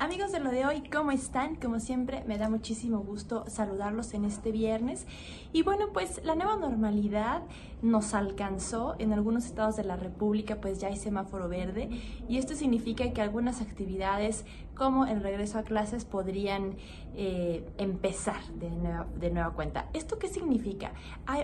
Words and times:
Amigos 0.00 0.30
de 0.30 0.38
lo 0.38 0.52
de 0.52 0.64
hoy, 0.64 0.84
¿cómo 0.92 1.10
están? 1.10 1.56
Como 1.56 1.80
siempre, 1.80 2.22
me 2.24 2.38
da 2.38 2.48
muchísimo 2.48 3.00
gusto 3.00 3.44
saludarlos 3.48 4.14
en 4.14 4.24
este 4.24 4.52
viernes. 4.52 5.08
Y 5.52 5.64
bueno, 5.64 5.86
pues 5.92 6.24
la 6.24 6.36
nueva 6.36 6.54
normalidad 6.54 7.42
nos 7.82 8.14
alcanzó. 8.14 8.94
En 9.00 9.12
algunos 9.12 9.46
estados 9.46 9.74
de 9.74 9.82
la 9.82 9.96
República 9.96 10.60
pues 10.60 10.78
ya 10.78 10.86
hay 10.86 10.96
semáforo 10.96 11.48
verde 11.48 11.90
y 12.28 12.38
esto 12.38 12.54
significa 12.54 13.12
que 13.12 13.20
algunas 13.20 13.60
actividades 13.60 14.44
como 14.74 15.06
el 15.06 15.20
regreso 15.20 15.58
a 15.58 15.62
clases 15.64 16.04
podrían 16.04 16.76
eh, 17.16 17.68
empezar 17.78 18.40
de 18.54 19.30
nueva, 19.30 19.50
cuenta. 19.50 19.88
¿Esto 19.92 20.20
qué 20.20 20.28
significa? 20.28 20.92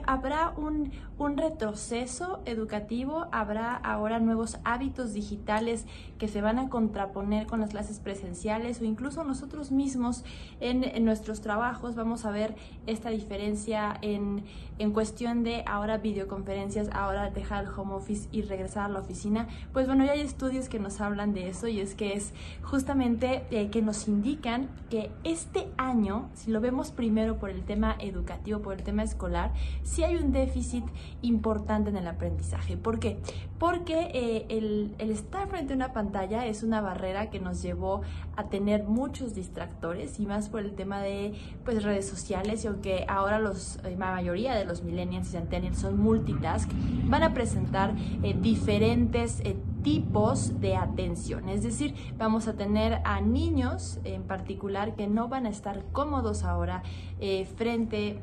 Habrá 0.06 0.54
un 0.56 0.92
retroceso 1.36 2.42
educativo, 2.44 3.26
habrá 3.32 3.74
ahora 3.74 4.20
nuevos 4.20 4.58
hábitos 4.62 5.12
digitales 5.14 5.86
que 6.18 6.28
se 6.28 6.40
van 6.42 6.60
a 6.60 6.68
contraponer 6.68 7.48
con 7.48 7.60
las 7.60 7.70
clases 7.70 7.98
presenciales 7.98 8.43
o 8.44 8.84
incluso 8.84 9.24
nosotros 9.24 9.72
mismos 9.72 10.22
en, 10.60 11.04
nuestros 11.04 11.40
trabajos 11.40 11.94
vamos 11.94 12.26
a 12.26 12.30
ver 12.30 12.54
esta 12.86 13.08
diferencia 13.08 13.96
en, 14.02 14.44
en 14.78 14.92
cuestión 14.92 15.44
de 15.44 15.64
ahora 15.66 15.96
videoconferencias, 15.96 16.90
ahora 16.92 17.30
dejar 17.30 17.64
el 17.64 17.70
home 17.70 17.94
office 17.94 18.28
y 18.32 18.42
regresar 18.42 18.84
a 18.84 18.88
la 18.88 19.00
oficina. 19.00 19.48
Pues 19.72 19.86
bueno, 19.86 20.04
ya 20.04 20.12
hay 20.12 20.20
estudios 20.20 20.68
que 20.68 20.78
nos 20.78 21.00
hablan 21.00 21.32
de 21.32 21.48
eso 21.48 21.68
y 21.68 21.80
es 21.80 21.94
que 21.94 22.12
es 22.12 22.34
justamente 22.62 23.44
eh, 23.50 23.70
que 23.70 23.80
nos 23.80 24.08
indican 24.08 24.68
que 24.90 25.10
este 25.24 25.68
año, 25.78 26.28
si 26.34 26.50
lo 26.50 26.60
vemos 26.60 26.90
primero 26.90 27.38
por 27.38 27.48
el 27.48 27.64
tema 27.64 27.96
educativo, 27.98 28.60
por 28.60 28.74
el 28.74 28.82
tema 28.82 29.04
escolar, 29.04 29.52
sí 29.84 30.04
hay 30.04 30.16
un 30.16 30.32
déficit 30.32 30.84
importante 31.22 31.88
en 31.88 31.96
el 31.96 32.06
aprendizaje. 32.06 32.76
¿Por 32.76 32.98
qué? 32.98 33.18
Porque 33.58 34.10
eh, 34.12 34.46
el, 34.50 34.94
el, 34.98 35.10
estar 35.10 35.48
frente 35.48 35.72
a 35.72 35.76
una 35.76 35.92
pantalla 35.94 36.44
es 36.44 36.62
una 36.62 36.82
barrera 36.82 37.30
que 37.30 37.40
nos 37.40 37.62
llevó 37.62 38.02
a 38.36 38.48
tener 38.48 38.84
muchos 38.84 39.34
distractores 39.34 40.18
y 40.20 40.26
más 40.26 40.48
por 40.48 40.60
el 40.60 40.74
tema 40.74 41.00
de 41.00 41.34
pues, 41.64 41.82
redes 41.82 42.08
sociales 42.08 42.64
y 42.64 42.68
aunque 42.68 43.04
ahora 43.08 43.38
los, 43.38 43.76
eh, 43.84 43.96
la 43.98 44.12
mayoría 44.12 44.54
de 44.54 44.64
los 44.64 44.82
millennials 44.82 45.28
y 45.28 45.32
centennials 45.32 45.78
son 45.78 45.98
multitask, 45.98 46.70
van 47.06 47.22
a 47.22 47.34
presentar 47.34 47.94
diferentes 48.40 49.42
tipos 49.84 50.60
de 50.60 50.76
atención. 50.76 51.48
Es 51.48 51.62
decir, 51.62 51.94
vamos 52.18 52.48
a 52.48 52.54
tener 52.54 53.00
a 53.04 53.20
niños 53.20 54.00
en 54.02 54.22
particular 54.24 54.96
que 54.96 55.06
no 55.06 55.28
van 55.28 55.46
a 55.46 55.50
estar 55.50 55.84
cómodos 55.92 56.42
ahora 56.42 56.82
eh, 57.20 57.44
frente 57.56 58.18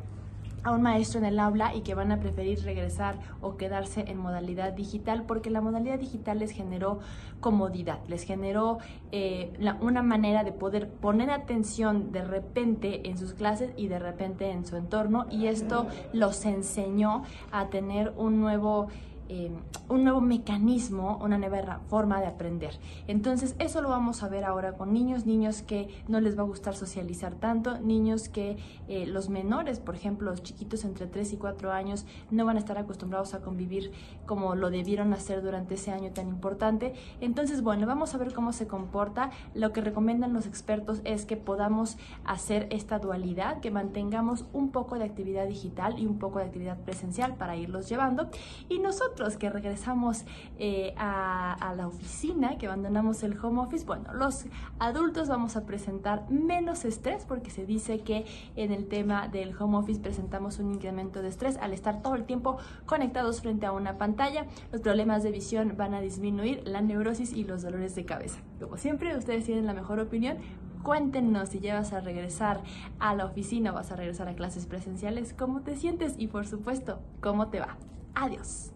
a 0.64 0.72
un 0.72 0.82
maestro 0.82 1.20
en 1.20 1.26
el 1.26 1.40
aula 1.40 1.76
y 1.76 1.82
que 1.82 1.96
van 1.96 2.12
a 2.12 2.20
preferir 2.20 2.64
regresar 2.64 3.16
o 3.42 3.58
quedarse 3.58 4.02
en 4.08 4.18
modalidad 4.18 4.74
digital 4.74 5.24
porque 5.24 5.50
la 5.50 5.62
modalidad 5.62 6.00
digital 6.00 6.40
les 6.40 6.52
generó 6.52 7.00
comodidad, 7.40 8.00
les 8.08 8.24
generó 8.24 8.78
eh, 9.12 9.52
la, 9.60 9.76
una 9.82 10.04
manera 10.04 10.44
de 10.44 10.52
poder 10.52 10.90
poner 10.90 11.32
atención 11.32 12.12
de 12.12 12.24
repente 12.24 13.10
en 13.10 13.18
sus 13.18 13.34
clases 13.34 13.72
y 13.76 13.88
de 13.88 14.00
repente 14.00 14.52
en 14.52 14.66
su 14.66 14.76
entorno 14.76 15.26
y 15.30 15.48
esto 15.48 15.88
los 16.14 16.46
enseñó 16.46 17.24
a 17.52 17.68
tener 17.68 18.14
un 18.18 18.40
nuevo 18.40 18.88
Em, 19.34 19.54
un 19.88 20.04
nuevo 20.04 20.20
mecanismo, 20.20 21.18
una 21.22 21.38
nueva 21.38 21.80
forma 21.88 22.20
de 22.20 22.28
aprender. 22.28 22.78
Entonces, 23.08 23.56
eso 23.60 23.82
lo 23.82 23.88
vamos 23.88 24.24
a 24.24 24.28
ver 24.28 24.44
ahora 24.44 24.74
con 24.74 24.92
niños, 24.92 25.26
niños 25.26 25.62
que 25.62 25.88
no 26.10 26.20
les 26.20 26.38
va 26.38 26.42
a 26.42 26.46
gustar 26.46 26.76
socializar 26.76 27.36
tanto, 27.36 27.80
niños 27.80 28.28
que 28.28 28.58
eh, 28.90 29.06
los 29.06 29.30
menores, 29.30 29.80
por 29.80 29.96
ejemplo, 29.96 30.32
los 30.32 30.44
chiquitos 30.44 30.84
entre 30.84 31.08
3 31.08 31.32
y 31.32 31.38
4 31.38 31.72
años, 31.72 32.06
no 32.30 32.46
van 32.46 32.58
a 32.58 32.60
estar 32.60 32.78
acostumbrados 32.78 33.34
a 33.34 33.40
convivir 33.40 33.94
como 34.26 34.56
lo 34.56 34.70
debieron 34.70 35.14
hacer 35.14 35.42
durante 35.42 35.76
ese 35.76 35.92
año 35.92 36.12
tan 36.12 36.28
importante. 36.28 36.94
Entonces, 37.22 37.62
bueno, 37.62 37.88
vamos 37.88 38.14
a 38.14 38.18
ver 38.18 38.34
cómo 38.34 38.52
se 38.52 38.68
comporta. 38.68 39.32
Lo 39.54 39.72
que 39.72 39.80
recomiendan 39.80 40.34
los 40.34 40.46
expertos 40.46 41.00
es 41.06 41.26
que 41.26 41.38
podamos 41.38 41.98
hacer 42.26 42.68
esta 42.70 43.00
dualidad, 43.00 43.62
que 43.62 43.72
mantengamos 43.72 44.44
un 44.52 44.72
poco 44.72 44.98
de 44.98 45.06
actividad 45.06 45.48
digital 45.48 46.00
y 46.00 46.06
un 46.06 46.20
poco 46.20 46.40
de 46.40 46.46
actividad 46.46 46.78
presencial 46.80 47.36
para 47.36 47.56
irlos 47.56 47.88
llevando. 47.88 48.30
Y 48.68 48.80
nosotros 48.80 49.21
los 49.22 49.38
que 49.38 49.50
regresamos 49.50 50.26
eh, 50.60 50.94
a, 50.98 51.54
a, 51.54 51.74
la 51.76 51.88
oficina, 51.88 52.58
que 52.58 52.68
abandonamos 52.68 53.24
el 53.24 53.38
home 53.40 53.62
office, 53.62 53.86
bueno, 53.86 54.14
los 54.14 54.46
adultos 54.80 55.30
vamos 55.30 55.56
a 55.56 55.66
presentar 55.66 56.30
menos 56.30 56.84
estrés 56.84 57.26
porque 57.26 57.50
se 57.50 57.66
dice 57.66 58.00
que 58.00 58.26
en 58.56 58.72
el 58.72 58.88
tema 58.88 59.28
del 59.28 59.56
home 59.58 59.78
office 59.78 60.02
presentamos 60.02 60.60
un 60.60 60.74
incremento 60.74 61.22
de 61.22 61.30
estrés 61.30 61.58
al 61.58 61.74
estar 61.74 62.02
todo 62.02 62.16
el 62.16 62.26
tiempo 62.26 62.58
conectados 62.86 63.42
frente 63.42 63.66
a 63.66 63.72
una 63.72 63.98
pantalla. 63.98 64.48
Los 64.72 64.82
problemas 64.82 65.24
de 65.24 65.32
visión 65.32 65.76
van 65.78 65.94
a 65.94 66.02
disminuir, 66.02 66.64
la 66.66 66.82
neurosis 66.82 67.32
y 67.34 67.44
los 67.44 67.62
dolores 67.62 67.96
de 67.96 68.06
cabeza. 68.06 68.40
Como 68.60 68.78
siempre, 68.78 69.16
ustedes 69.16 69.46
tienen 69.46 69.66
la 69.66 69.74
mejor 69.74 70.00
opinión. 70.00 70.38
Cuéntenos 70.84 71.50
si 71.50 71.60
llevas 71.60 71.94
a 71.94 72.00
regresar 72.00 72.62
a 73.00 73.14
la 73.14 73.26
oficina 73.26 73.72
o 73.72 73.76
vas 73.76 73.92
a 73.92 73.96
regresar 73.96 74.28
a 74.28 74.36
clases 74.36 74.66
presenciales, 74.66 75.34
cómo 75.34 75.62
te 75.62 75.76
sientes 75.76 76.16
y 76.18 76.28
por 76.28 76.48
supuesto, 76.48 77.00
cómo 77.22 77.50
te 77.50 77.60
va. 77.60 77.78
Adiós. 78.16 78.72